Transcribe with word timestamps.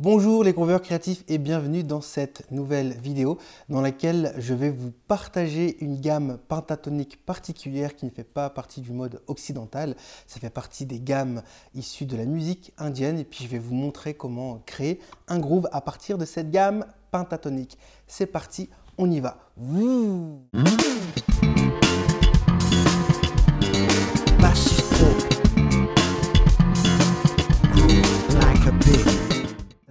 Bonjour 0.00 0.44
les 0.44 0.52
grooveurs 0.52 0.80
créatifs 0.80 1.24
et 1.26 1.38
bienvenue 1.38 1.82
dans 1.82 2.00
cette 2.00 2.48
nouvelle 2.52 2.92
vidéo 2.92 3.36
dans 3.68 3.80
laquelle 3.80 4.32
je 4.38 4.54
vais 4.54 4.70
vous 4.70 4.92
partager 5.08 5.76
une 5.82 6.00
gamme 6.00 6.38
pentatonique 6.46 7.26
particulière 7.26 7.96
qui 7.96 8.04
ne 8.04 8.10
fait 8.10 8.22
pas 8.22 8.48
partie 8.48 8.80
du 8.80 8.92
mode 8.92 9.20
occidental. 9.26 9.96
Ça 10.28 10.38
fait 10.38 10.50
partie 10.50 10.86
des 10.86 11.00
gammes 11.00 11.42
issues 11.74 12.06
de 12.06 12.16
la 12.16 12.26
musique 12.26 12.72
indienne 12.78 13.18
et 13.18 13.24
puis 13.24 13.42
je 13.42 13.48
vais 13.48 13.58
vous 13.58 13.74
montrer 13.74 14.14
comment 14.14 14.62
créer 14.66 15.00
un 15.26 15.40
groove 15.40 15.68
à 15.72 15.80
partir 15.80 16.16
de 16.16 16.24
cette 16.24 16.52
gamme 16.52 16.86
pentatonique. 17.10 17.76
C'est 18.06 18.26
parti, 18.26 18.68
on 18.98 19.10
y 19.10 19.18
va. 19.18 19.50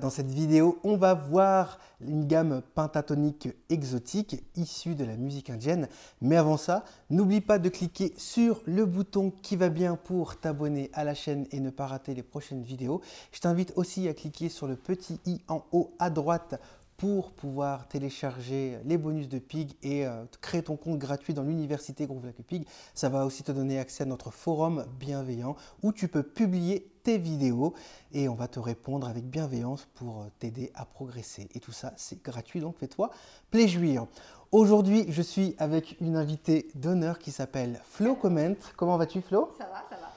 Dans 0.08 0.12
cette 0.12 0.32
vidéo, 0.32 0.80
on 0.86 0.96
va 0.96 1.14
voir 1.14 1.80
une 2.00 2.28
gamme 2.28 2.61
pentatonique 2.75 3.50
exotique 3.70 4.42
issue 4.56 4.96
de 4.96 5.04
la 5.04 5.18
musique 5.18 5.50
indienne. 5.50 5.89
Mais 6.21 6.38
avant 6.38 6.56
ça, 6.56 6.86
n'oublie 7.10 7.42
pas 7.42 7.60
de 7.60 7.68
cliquer 7.68 8.14
sur 8.16 8.61
le 8.66 8.86
bouton 8.86 9.33
qui 9.42 9.57
va 9.57 9.68
bien 9.68 9.97
pour 9.97 10.39
t'abonner 10.39 10.89
à 10.93 11.04
la 11.04 11.14
chaîne 11.14 11.46
et 11.52 11.60
ne 11.60 11.71
pas 11.71 11.88
rater 11.88 12.14
les 12.14 12.24
prochaines 12.24 12.64
vidéos. 12.64 13.02
Je 13.33 13.42
t'invite 13.42 13.74
aussi 13.75 14.07
à 14.07 14.14
cliquer 14.14 14.47
sur 14.47 14.66
le 14.66 14.78
petit 14.78 15.20
i 15.25 15.42
en 15.50 15.66
haut 15.74 15.93
à 16.00 16.10
droite 16.10 16.58
pour 16.97 17.32
pouvoir 17.32 17.87
télécharger 17.87 18.79
les 18.83 18.97
bonus 18.97 19.29
de 19.29 19.38
Pig 19.38 19.75
et 19.83 20.05
euh, 20.05 20.25
créer 20.42 20.64
ton 20.64 20.75
compte 20.75 20.97
gratuit 20.97 21.36
dans 21.36 21.43
l'université 21.43 22.07
Groove 22.07 22.25
Like 22.25 22.42
Pig. 22.42 22.65
Ça 22.96 23.07
va 23.07 23.25
aussi 23.25 23.43
te 23.43 23.51
donner 23.51 23.78
accès 23.78 24.04
à 24.04 24.07
notre 24.07 24.32
forum 24.32 24.83
bienveillant 25.00 25.55
où 25.83 25.93
tu 25.93 26.07
peux 26.07 26.24
publier 26.24 26.91
tes 27.04 27.19
vidéos 27.19 27.75
et 28.11 28.28
on 28.28 28.33
va 28.33 28.47
te 28.47 28.60
répondre 28.60 29.07
avec 29.07 29.29
bienveillance 29.29 29.88
pour 29.93 30.24
euh, 30.24 30.25
t'aider 30.39 30.71
à 30.74 30.86
progresser. 30.86 31.47
Et 31.54 31.60
tout 31.60 31.71
ça, 31.71 31.93
c'est 31.97 32.23
gratuit, 32.23 32.59
donc 32.59 32.78
fais-toi 32.80 33.11
plaisir. 33.52 34.07
Aujourd'hui, 34.52 35.05
je 35.09 35.22
suis 35.22 35.55
avec 35.59 35.97
une 36.02 36.16
invitée 36.16 36.67
d'honneur 36.73 37.19
qui 37.19 37.31
s'appelle 37.31 37.79
Flo 37.83 38.16
Comment. 38.16 38.55
Comment 38.75 38.97
vas-tu 38.97 39.22
Flo? 39.22 39.53
Ça 39.57 39.66
va, 39.66 39.85
ça 39.89 39.97
va. 39.97 40.07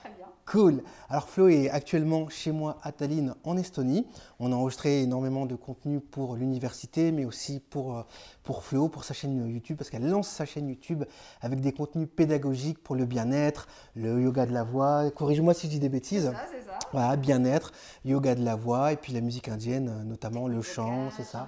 Cool. 0.50 0.82
Alors 1.08 1.28
Flo 1.28 1.46
est 1.46 1.70
actuellement 1.70 2.28
chez 2.28 2.50
moi 2.50 2.78
à 2.82 2.90
Tallinn 2.90 3.36
en 3.44 3.56
Estonie. 3.56 4.04
On 4.40 4.50
a 4.50 4.56
enregistré 4.56 5.02
énormément 5.02 5.46
de 5.46 5.54
contenu 5.54 6.00
pour 6.00 6.34
l'université, 6.34 7.12
mais 7.12 7.24
aussi 7.24 7.60
pour, 7.60 7.96
euh, 7.96 8.02
pour 8.42 8.64
Flo, 8.64 8.88
pour 8.88 9.04
sa 9.04 9.14
chaîne 9.14 9.46
YouTube, 9.46 9.76
parce 9.76 9.90
qu'elle 9.90 10.08
lance 10.08 10.26
sa 10.26 10.46
chaîne 10.46 10.68
YouTube 10.68 11.04
avec 11.40 11.60
des 11.60 11.70
contenus 11.70 12.08
pédagogiques 12.16 12.82
pour 12.82 12.96
le 12.96 13.04
bien-être, 13.04 13.68
le 13.94 14.20
yoga 14.20 14.44
de 14.44 14.52
la 14.52 14.64
voix. 14.64 15.08
Corrige-moi 15.12 15.54
si 15.54 15.68
je 15.68 15.70
dis 15.70 15.78
des 15.78 15.88
bêtises. 15.88 16.32
C'est 16.32 16.32
ça, 16.32 16.46
c'est 16.50 16.66
ça. 16.66 16.78
Voilà, 16.90 17.14
bien-être, 17.14 17.70
yoga 18.04 18.34
de 18.34 18.44
la 18.44 18.56
voix, 18.56 18.92
et 18.92 18.96
puis 18.96 19.12
la 19.12 19.20
musique 19.20 19.48
indienne, 19.48 20.02
notamment 20.04 20.48
le 20.48 20.62
chant, 20.62 21.10
c'est 21.16 21.22
ça. 21.22 21.46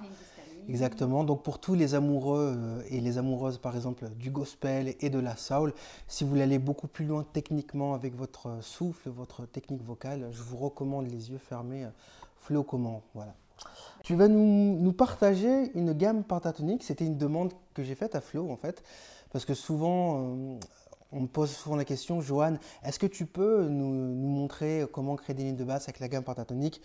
Exactement. 0.69 1.23
Donc 1.23 1.43
pour 1.43 1.59
tous 1.59 1.73
les 1.73 1.95
amoureux 1.95 2.55
euh, 2.57 2.81
et 2.89 3.01
les 3.01 3.17
amoureuses, 3.17 3.57
par 3.57 3.75
exemple, 3.75 4.09
du 4.17 4.31
gospel 4.31 4.95
et 4.99 5.09
de 5.09 5.19
la 5.19 5.35
soul, 5.35 5.73
si 6.07 6.23
vous 6.23 6.29
voulez 6.29 6.43
aller 6.43 6.59
beaucoup 6.59 6.87
plus 6.87 7.05
loin 7.05 7.25
techniquement 7.33 7.93
avec 7.93 8.15
votre 8.15 8.61
souffle, 8.61 9.09
votre 9.09 9.45
technique 9.45 9.83
vocale, 9.83 10.29
je 10.31 10.41
vous 10.41 10.57
recommande 10.57 11.07
les 11.07 11.31
yeux 11.31 11.37
fermés, 11.37 11.85
euh, 11.85 11.89
Flo 12.41 12.63
Comment. 12.63 13.01
Voilà. 13.13 13.35
Tu 14.03 14.15
vas 14.15 14.27
nous, 14.27 14.91
partager 14.91 15.71
une 15.75 15.93
gamme 15.93 16.23
pentatonique. 16.23 16.83
C'était 16.83 17.05
une 17.05 17.17
demande 17.17 17.53
que 17.73 17.83
j'ai 17.83 17.95
faite 17.95 18.15
à 18.15 18.21
Flo, 18.21 18.49
en 18.51 18.57
fait, 18.57 18.83
parce 19.31 19.45
que 19.45 19.53
souvent, 19.53 20.19
euh, 20.19 20.59
on 21.11 21.21
me 21.21 21.27
pose 21.27 21.51
souvent 21.51 21.75
la 21.75 21.85
question, 21.85 22.19
Johan, 22.19 22.55
est-ce 22.83 22.99
que 22.99 23.05
tu 23.05 23.25
peux 23.25 23.67
nous, 23.69 23.93
nous, 23.93 24.27
montrer 24.27 24.85
comment 24.91 25.15
créer 25.15 25.35
des 25.35 25.43
lignes 25.43 25.55
de 25.55 25.63
basse 25.63 25.83
avec 25.83 25.99
la 25.99 26.09
gamme 26.09 26.23
pentatonique? 26.23 26.81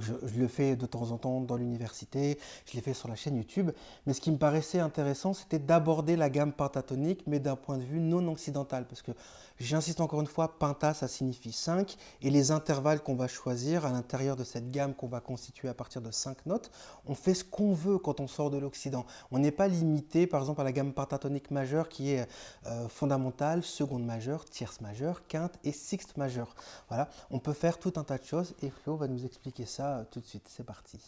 Je, 0.00 0.12
le 0.38 0.48
fais 0.48 0.76
de 0.76 0.86
temps 0.86 1.10
en 1.10 1.18
temps 1.18 1.40
dans 1.40 1.56
l'université, 1.56 2.38
je 2.66 2.74
l'ai 2.74 2.80
fait 2.80 2.94
sur 2.94 3.08
la 3.08 3.16
chaîne 3.16 3.36
YouTube. 3.36 3.70
Mais 4.06 4.12
ce 4.12 4.20
qui 4.20 4.30
me 4.30 4.38
paraissait 4.38 4.80
intéressant, 4.80 5.32
c'était 5.34 5.58
d'aborder 5.58 6.16
la 6.16 6.30
gamme 6.30 6.52
pentatonique, 6.52 7.22
mais 7.26 7.40
d'un 7.40 7.56
point 7.56 7.78
de 7.78 7.84
vue 7.84 8.00
non 8.00 8.26
occidental. 8.28 8.86
Parce 8.86 9.02
que 9.02 9.12
J'insiste 9.58 10.02
encore 10.02 10.20
une 10.20 10.26
fois, 10.26 10.58
penta, 10.58 10.92
ça 10.92 11.08
signifie 11.08 11.52
5, 11.52 11.96
et 12.20 12.28
les 12.28 12.50
intervalles 12.50 13.02
qu'on 13.02 13.14
va 13.14 13.26
choisir 13.26 13.86
à 13.86 13.90
l'intérieur 13.90 14.36
de 14.36 14.44
cette 14.44 14.70
gamme 14.70 14.94
qu'on 14.94 15.06
va 15.06 15.20
constituer 15.20 15.68
à 15.68 15.74
partir 15.74 16.02
de 16.02 16.10
5 16.10 16.44
notes, 16.44 16.70
on 17.06 17.14
fait 17.14 17.32
ce 17.32 17.42
qu'on 17.42 17.72
veut 17.72 17.96
quand 17.96 18.20
on 18.20 18.28
sort 18.28 18.50
de 18.50 18.58
l'Occident. 18.58 19.06
On 19.30 19.38
n'est 19.38 19.50
pas 19.50 19.66
limité, 19.66 20.26
par 20.26 20.40
exemple, 20.40 20.60
à 20.60 20.64
la 20.64 20.72
gamme 20.72 20.92
pentatonique 20.92 21.50
majeure 21.50 21.88
qui 21.88 22.12
est 22.12 22.28
euh, 22.66 22.86
fondamentale, 22.88 23.62
seconde 23.62 24.04
majeure, 24.04 24.44
tierce 24.44 24.82
majeure, 24.82 25.26
quinte 25.26 25.54
et 25.64 25.72
sixte 25.72 26.18
majeure. 26.18 26.54
Voilà, 26.88 27.08
on 27.30 27.38
peut 27.38 27.54
faire 27.54 27.78
tout 27.78 27.94
un 27.96 28.04
tas 28.04 28.18
de 28.18 28.24
choses, 28.24 28.54
et 28.60 28.68
Flo 28.68 28.96
va 28.96 29.08
nous 29.08 29.24
expliquer 29.24 29.64
ça 29.64 29.75
euh, 29.84 30.02
tout 30.10 30.20
de 30.20 30.26
suite. 30.26 30.46
C'est 30.48 30.64
parti. 30.64 30.98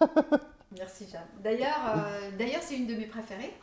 Merci 0.76 1.06
Jeanne. 1.10 1.22
D'ailleurs, 1.42 1.80
euh, 1.96 2.30
d'ailleurs 2.38 2.62
c'est 2.62 2.76
une 2.76 2.86
de 2.86 2.94
mes 2.94 3.06
préférées. 3.06 3.54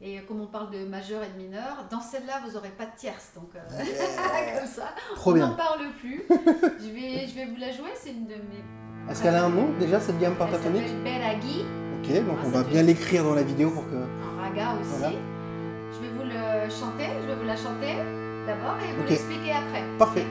Et 0.00 0.20
comme 0.22 0.42
on 0.42 0.46
parle 0.46 0.70
de 0.70 0.84
majeur 0.84 1.22
et 1.22 1.28
de 1.28 1.42
mineur, 1.42 1.86
dans 1.90 2.00
celle-là, 2.00 2.42
vous 2.44 2.52
n'aurez 2.52 2.68
pas 2.68 2.84
de 2.84 2.94
tierce. 2.98 3.30
Donc, 3.34 3.48
euh, 3.54 3.60
comme 4.58 4.68
ça, 4.68 4.88
on 5.24 5.34
n'en 5.34 5.54
parle 5.54 5.90
plus. 5.98 6.22
je, 6.28 6.92
vais, 6.92 7.26
je 7.26 7.34
vais 7.34 7.46
vous 7.46 7.56
la 7.56 7.72
jouer, 7.72 7.90
c'est 7.94 8.10
une 8.10 8.26
de 8.26 8.34
mes. 8.34 9.10
Est-ce 9.10 9.22
qu'elle 9.22 9.34
a 9.34 9.44
un 9.44 9.48
nom 9.48 9.70
déjà, 9.78 9.98
cette 9.98 10.18
gamme 10.18 10.34
pentatonique 10.34 10.84
Elle 10.86 11.02
Beragi. 11.02 11.64
Ok, 11.98 12.26
donc 12.26 12.36
on 12.44 12.48
va 12.50 12.62
bien 12.62 12.82
l'écrire 12.82 13.24
dans 13.24 13.34
la 13.34 13.42
vidéo 13.42 13.70
pour 13.70 13.88
que. 13.88 13.94
Un 13.96 14.42
raga 14.42 14.74
aussi. 14.80 15.16
Je 15.92 16.00
vais 16.00 16.12
vous 16.12 16.24
le 16.24 16.68
chanter, 16.68 17.08
je 17.22 17.26
vais 17.26 17.34
vous 17.34 17.46
la 17.46 17.56
chanter 17.56 17.96
d'abord 18.46 18.76
et 18.82 18.92
vous 18.92 19.08
l'expliquer 19.08 19.52
après. 19.52 19.82
Parfait. 19.98 20.26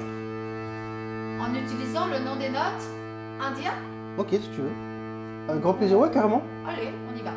En 1.40 1.54
utilisant 1.56 2.06
le 2.06 2.20
nom 2.20 2.36
des 2.36 2.50
notes 2.50 2.95
indien 3.42 3.74
Ok, 4.18 4.28
si 4.32 4.50
tu 4.50 4.62
veux. 4.62 5.54
Un 5.54 5.58
grand 5.58 5.74
plaisir, 5.74 6.00
ouais, 6.00 6.10
carrément. 6.10 6.42
Allez, 6.68 6.92
on 7.12 7.18
y 7.18 7.22
va. 7.22 7.32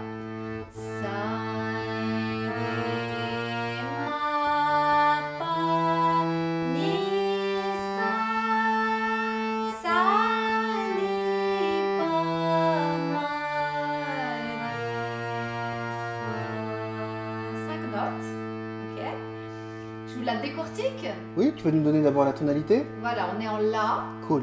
Oui, 21.38 21.52
tu 21.56 21.62
vas 21.62 21.70
nous 21.70 21.84
donner 21.84 22.02
d'abord 22.02 22.24
la 22.24 22.32
tonalité? 22.32 22.84
Voilà, 23.00 23.28
on 23.36 23.40
est 23.40 23.48
en 23.48 23.58
La. 23.58 24.02
Cool. 24.26 24.42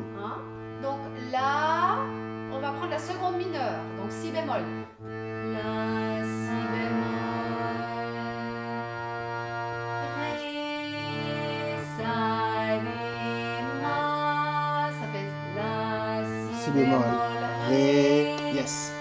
La, 1.35 1.97
on 2.53 2.59
va 2.59 2.71
prendre 2.71 2.91
la 2.91 2.97
seconde 2.97 3.35
mineure, 3.35 3.81
donc 3.97 4.09
Si 4.09 4.31
bémol. 4.31 4.61
La, 5.03 6.23
Si 6.23 6.59
bémol. 6.71 7.77
Ré, 10.15 11.75
Sa, 11.97 12.13
Ré, 12.71 13.63
Ma. 13.83 14.89
Ça 14.97 15.07
fait 15.11 15.27
La, 15.57 16.23
Si, 16.23 16.63
si 16.63 16.71
bémol. 16.71 17.03
Ré, 17.67 18.53
yes. 18.53 18.94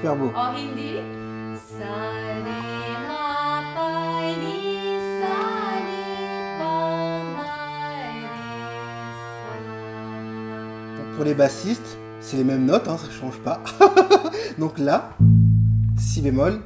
Super 0.00 0.16
beau. 0.16 0.32
Hindi. 0.34 0.96
Pour 11.16 11.24
les 11.26 11.34
bassistes, 11.34 11.98
c'est 12.20 12.38
les 12.38 12.44
mêmes 12.44 12.64
notes, 12.64 12.88
hein, 12.88 12.96
ça 12.96 13.08
ne 13.08 13.12
change 13.12 13.38
pas. 13.40 13.62
Donc 14.58 14.78
là, 14.78 15.10
si 15.98 16.22
bémol, 16.22 16.60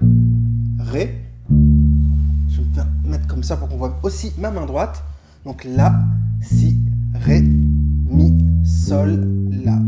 ré. 0.78 1.24
Je 1.50 2.60
vais 2.60 2.84
me 3.02 3.10
mettre 3.10 3.26
comme 3.26 3.42
ça 3.42 3.56
pour 3.56 3.68
qu'on 3.68 3.78
voit 3.78 3.98
aussi 4.04 4.32
ma 4.38 4.52
main 4.52 4.64
droite. 4.64 5.02
Donc 5.44 5.64
là, 5.64 5.92
si, 6.40 6.78
ré, 7.14 7.40
mi, 7.40 8.38
sol, 8.64 9.26
la. 9.50 9.80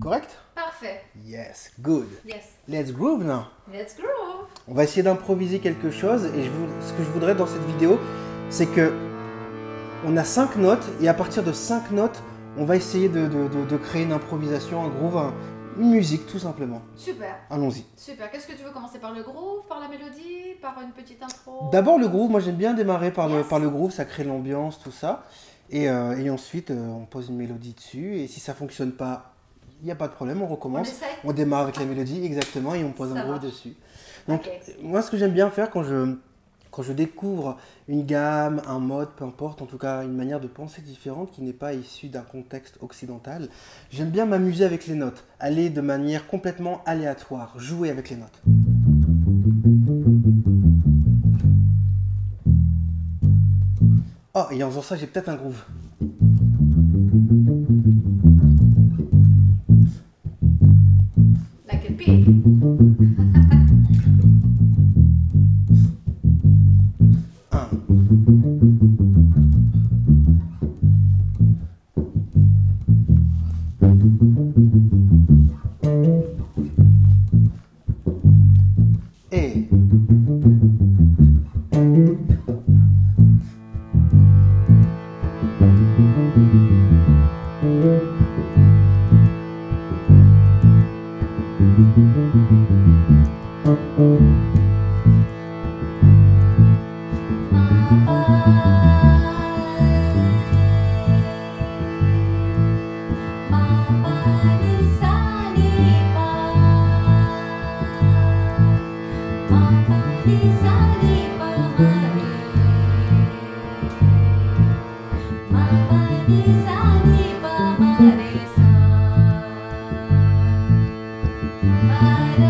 Correct? 0.00 0.43
Yes, 1.24 1.72
good. 1.80 2.08
Yes. 2.24 2.44
Let's 2.68 2.92
groove 2.92 3.24
now. 3.24 3.46
Let's 3.72 3.96
groove. 3.96 4.48
On 4.68 4.74
va 4.74 4.84
essayer 4.84 5.02
d'improviser 5.02 5.58
quelque 5.58 5.90
chose 5.90 6.26
et 6.26 6.42
je 6.42 6.50
ce 6.86 6.92
que 6.92 7.02
je 7.02 7.10
voudrais 7.10 7.34
dans 7.34 7.46
cette 7.46 7.64
vidéo, 7.64 7.98
c'est 8.50 8.66
que 8.66 8.92
on 10.06 10.16
a 10.16 10.24
cinq 10.24 10.56
notes 10.56 10.84
et 11.00 11.08
à 11.08 11.14
partir 11.14 11.42
de 11.42 11.52
cinq 11.52 11.90
notes, 11.90 12.22
on 12.56 12.64
va 12.64 12.76
essayer 12.76 13.08
de, 13.08 13.26
de, 13.26 13.76
créer 13.76 14.04
une 14.04 14.12
improvisation, 14.12 14.84
un 14.84 14.88
groove, 14.88 15.32
une 15.78 15.90
musique 15.90 16.26
tout 16.26 16.38
simplement. 16.38 16.82
Super. 16.94 17.36
Allons-y. 17.50 17.84
Super. 17.96 18.30
Qu'est-ce 18.30 18.46
que 18.46 18.52
tu 18.52 18.62
veux 18.62 18.70
commencer? 18.70 18.98
Par 18.98 19.12
le 19.12 19.22
groove, 19.22 19.66
par 19.68 19.80
la 19.80 19.88
mélodie, 19.88 20.54
par 20.62 20.80
une 20.82 20.92
petite 20.92 21.22
intro? 21.22 21.70
D'abord 21.72 21.98
le 21.98 22.08
groove. 22.08 22.30
Moi 22.30 22.40
j'aime 22.40 22.56
bien 22.56 22.74
démarrer 22.74 23.12
par, 23.12 23.28
le, 23.28 23.42
par 23.42 23.58
le 23.58 23.68
groove, 23.68 23.90
ça 23.90 24.04
crée 24.04 24.24
l'ambiance, 24.24 24.80
tout 24.80 24.92
ça. 24.92 25.24
Et, 25.70 25.88
euh, 25.88 26.16
et 26.18 26.30
ensuite 26.30 26.70
euh, 26.70 26.88
on 26.88 27.06
pose 27.06 27.30
une 27.30 27.36
mélodie 27.36 27.72
dessus 27.72 28.18
et 28.18 28.26
si 28.28 28.38
ça 28.38 28.52
fonctionne 28.52 28.92
pas, 28.92 29.33
il 29.80 29.86
n'y 29.86 29.92
a 29.92 29.96
pas 29.96 30.08
de 30.08 30.12
problème, 30.12 30.42
on 30.42 30.46
recommence. 30.46 31.00
On, 31.24 31.32
démarre 31.32 31.62
avec 31.62 31.76
la 31.76 31.84
mélodie, 31.84 32.24
exactement, 32.24 32.74
et 32.74 32.84
on 32.84 32.92
pose 32.92 33.14
un 33.14 33.22
groove 33.22 33.40
dessus. 33.40 33.74
Donc, 34.28 34.48
moi, 34.82 35.02
ce 35.02 35.10
que 35.10 35.16
j'aime 35.16 35.32
bien 35.32 35.50
faire 35.50 35.70
quand 35.70 35.82
je, 35.82 36.14
quand 36.70 36.82
je 36.82 36.92
découvre 36.92 37.58
une 37.88 38.04
gamme, 38.04 38.62
un 38.66 38.78
mode, 38.78 39.10
peu 39.10 39.24
importe, 39.24 39.62
en 39.62 39.66
tout 39.66 39.78
cas 39.78 40.02
une 40.02 40.16
manière 40.16 40.40
de 40.40 40.48
penser 40.48 40.82
différente 40.82 41.30
qui 41.30 41.42
n'est 41.42 41.52
pas 41.52 41.74
issue 41.74 42.08
d'un 42.08 42.22
contexte 42.22 42.78
occidental, 42.80 43.48
j'aime 43.90 44.10
bien 44.10 44.24
m'amuser 44.26 44.64
avec 44.64 44.86
les 44.86 44.94
notes, 44.94 45.24
aller 45.38 45.70
de 45.70 45.80
manière 45.80 46.26
complètement 46.26 46.82
aléatoire, 46.86 47.54
jouer 47.58 47.90
avec 47.90 48.10
les 48.10 48.16
notes. 48.16 48.42
Oh, 54.36 54.46
et 54.50 54.64
en 54.64 54.70
faisant 54.70 54.82
ça, 54.82 54.96
j'ai 54.96 55.06
peut-être 55.06 55.28
un 55.28 55.36
groove. 55.36 55.62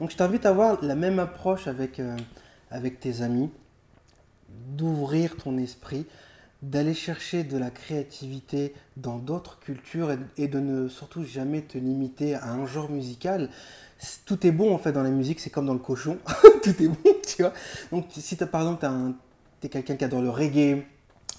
Donc 0.00 0.10
je 0.10 0.16
t'invite 0.16 0.46
à 0.46 0.50
avoir 0.50 0.82
la 0.82 0.94
même 0.94 1.18
approche 1.18 1.66
avec, 1.66 2.00
euh, 2.00 2.16
avec 2.70 3.00
tes 3.00 3.22
amis, 3.22 3.50
d'ouvrir 4.48 5.36
ton 5.36 5.58
esprit, 5.58 6.06
d'aller 6.62 6.94
chercher 6.94 7.44
de 7.44 7.58
la 7.58 7.70
créativité 7.70 8.74
dans 8.96 9.18
d'autres 9.18 9.58
cultures 9.60 10.16
et, 10.36 10.48
de 10.48 10.60
ne 10.60 10.88
surtout 10.88 11.24
jamais 11.24 11.62
te 11.62 11.76
limiter 11.76 12.34
à 12.34 12.52
un 12.52 12.66
genre 12.66 12.90
musical. 12.90 13.50
Tout 14.24 14.46
est 14.46 14.50
bon 14.50 14.74
en 14.74 14.78
fait 14.78 14.92
dans 14.92 15.02
la 15.02 15.10
musique, 15.10 15.40
c'est 15.40 15.50
comme 15.50 15.66
dans 15.66 15.74
le 15.74 15.78
cochon, 15.78 16.18
tout 16.62 16.82
est 16.82 16.88
bon, 16.88 17.10
tu 17.26 17.42
vois. 17.42 17.52
Donc 17.90 18.06
si 18.10 18.36
as, 18.42 18.46
par 18.46 18.62
exemple 18.62 18.86
tu 19.60 19.66
es 19.66 19.70
quelqu'un 19.70 19.96
qui 19.96 20.04
adore 20.04 20.22
le 20.22 20.30
reggae 20.30 20.84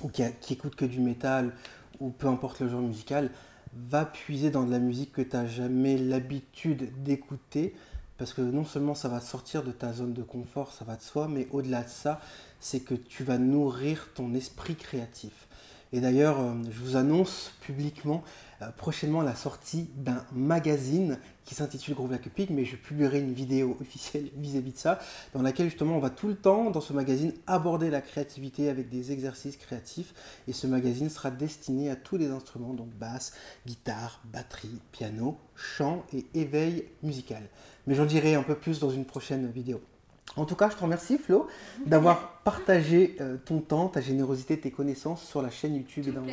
ou 0.02 0.10
qui, 0.10 0.24
qui 0.42 0.54
écoute 0.54 0.76
que 0.76 0.86
du 0.86 1.00
métal 1.00 1.54
ou 2.00 2.10
peu 2.10 2.28
importe 2.28 2.60
le 2.60 2.70
genre 2.70 2.82
musical, 2.82 3.30
va 3.76 4.06
puiser 4.06 4.50
dans 4.52 4.64
de 4.64 4.72
la 4.72 4.80
musique 4.80 5.12
que 5.12 5.22
tu 5.22 5.36
n'as 5.36 5.46
jamais 5.46 5.98
l'habitude 5.98 7.04
d'écouter, 7.04 7.76
parce 8.18 8.34
que 8.34 8.42
non 8.42 8.66
seulement 8.66 8.96
ça 8.96 9.10
va 9.10 9.20
sortir 9.20 9.64
de 9.64 9.72
ta 9.72 9.94
zone 9.94 10.14
de 10.14 10.24
confort, 10.24 10.72
ça 10.72 10.86
va 10.86 10.96
de 10.96 11.02
soi, 11.02 11.28
mais 11.28 11.48
au-delà 11.52 11.84
de 11.84 11.90
ça, 11.90 12.22
c'est 12.60 12.80
que 12.80 12.96
tu 12.96 13.24
vas 13.24 13.38
nourrir 13.38 14.08
ton 14.16 14.34
esprit 14.34 14.76
créatif. 14.76 15.48
Et 15.96 16.02
d'ailleurs, 16.02 16.42
euh, 16.42 16.54
je 16.70 16.78
vous 16.82 16.98
annonce 16.98 17.54
publiquement 17.62 18.22
euh, 18.62 18.70
prochainement 18.76 19.22
la 19.22 19.34
sortie 19.34 19.88
d'un 19.96 20.26
magazine 20.34 21.18
qui 21.46 21.56
s'intitule 21.56 21.94
Groove 21.94 22.12
Like 22.12 22.50
mais 22.50 22.66
je 22.66 22.76
publierai 22.76 23.22
une 23.22 23.32
vidéo 23.32 23.78
officielle 23.80 24.30
vis-à-vis 24.36 24.74
de 24.74 24.78
ça, 24.78 25.00
dans 25.34 25.42
laquelle 25.42 25.70
justement 25.70 25.96
on 25.96 26.00
va 26.00 26.10
tout 26.10 26.28
le 26.28 26.36
temps, 26.36 26.70
dans 26.70 26.82
ce 26.82 26.92
magazine, 26.92 27.32
aborder 27.48 27.90
la 27.90 28.02
créativité 28.02 28.68
avec 28.68 28.90
des 28.90 29.14
exercices 29.14 29.56
créatifs. 29.56 30.14
Et 30.50 30.52
ce 30.54 30.68
magazine 30.68 31.10
sera 31.10 31.32
destiné 31.32 31.90
à 31.90 31.96
tous 31.96 32.18
les 32.18 32.28
instruments, 32.28 32.74
donc 32.74 32.90
basse, 32.90 33.32
guitare, 33.66 34.20
batterie, 34.26 34.82
piano, 34.92 35.38
chant 35.56 36.04
et 36.12 36.26
éveil 36.34 36.84
musical. 37.04 37.44
Mais 37.88 37.96
j'en 37.96 38.06
dirai 38.06 38.36
un 38.36 38.44
peu 38.44 38.56
plus 38.56 38.82
dans 38.82 38.90
une 38.90 39.06
prochaine 39.06 39.50
vidéo. 39.50 39.80
En 40.38 40.46
tout 40.46 40.56
cas, 40.56 40.70
je 40.70 40.76
te 40.76 40.82
remercie 40.82 41.18
Flo 41.18 41.48
d'avoir 41.86 42.36
partagé 42.44 43.16
euh, 43.22 43.38
ton 43.44 43.60
temps, 43.60 43.88
ta 43.88 44.02
générosité, 44.02 44.60
tes 44.60 44.70
connaissances 44.70 45.24
sur 45.24 45.42
la 45.42 45.50
chaîne 45.50 45.76
YouTube 45.76 46.08
et 46.08 46.12
dans, 46.12 46.24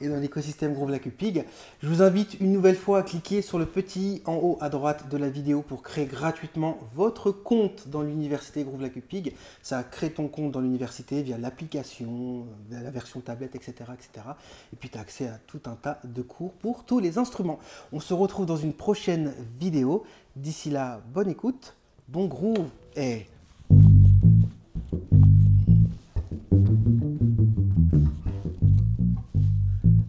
et 0.00 0.08
dans 0.08 0.16
l'écosystème 0.16 0.72
Groove 0.72 0.90
Like 0.90 1.16
Pig. 1.16 1.44
Je 1.82 1.88
vous 1.88 2.02
invite 2.02 2.40
une 2.40 2.52
nouvelle 2.52 2.74
fois 2.74 2.98
à 2.98 3.02
cliquer 3.02 3.42
sur 3.42 3.58
le 3.58 3.66
petit 3.66 4.22
en 4.24 4.34
haut 4.34 4.58
à 4.60 4.68
droite 4.68 5.08
de 5.08 5.16
la 5.16 5.28
vidéo 5.28 5.62
pour 5.62 5.82
créer 5.82 6.06
gratuitement 6.06 6.78
votre 6.94 7.30
compte 7.30 7.88
dans 7.88 8.02
l'université 8.02 8.64
Groove 8.64 8.80
Like 8.82 9.06
Pig. 9.06 9.34
Ça 9.62 9.84
crée 9.84 10.10
ton 10.10 10.26
compte 10.26 10.50
dans 10.50 10.60
l'université 10.60 11.22
via 11.22 11.38
l'application, 11.38 12.46
via 12.68 12.80
la 12.80 12.90
version 12.90 13.20
tablette, 13.20 13.54
etc. 13.54 13.74
etc. 13.92 14.26
Et 14.72 14.76
puis 14.76 14.88
tu 14.88 14.98
as 14.98 15.02
accès 15.02 15.28
à 15.28 15.38
tout 15.46 15.60
un 15.66 15.76
tas 15.76 16.00
de 16.02 16.22
cours 16.22 16.52
pour 16.54 16.84
tous 16.84 16.98
les 16.98 17.18
instruments. 17.18 17.58
On 17.92 18.00
se 18.00 18.14
retrouve 18.14 18.46
dans 18.46 18.56
une 18.56 18.72
prochaine 18.72 19.34
vidéo. 19.60 20.04
D'ici 20.34 20.70
là, 20.70 21.00
bonne 21.12 21.28
écoute, 21.28 21.74
bon 22.08 22.26
groove 22.26 22.68
et... 22.96 23.26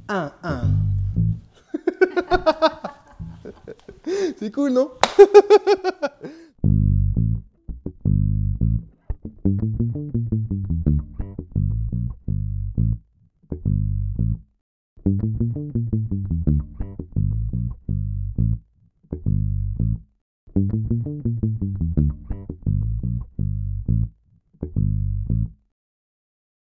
Un, 0.07 0.31
un. 0.41 0.61
C'est 4.39 4.51
cool, 4.51 4.71
non? 4.71 4.89